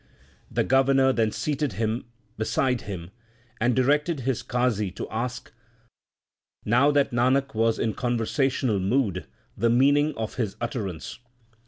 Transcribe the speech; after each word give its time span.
The 0.49 0.63
Governor 0.63 1.13
then 1.13 1.31
seated 1.31 1.73
him 1.73 2.05
beside 2.35 2.81
him, 2.89 3.11
and 3.59 3.75
directed 3.75 4.21
his 4.21 4.41
Qazi 4.41 4.89
to 4.95 5.07
ask, 5.11 5.51
now 6.65 6.89
that 6.89 7.11
Nanak 7.11 7.53
was 7.53 7.77
in 7.77 7.93
conversational 7.93 8.79
mood, 8.79 9.27
the 9.55 9.69
meaning 9.69 10.15
of 10.17 10.37
his 10.37 10.55
utterance. 10.59 11.19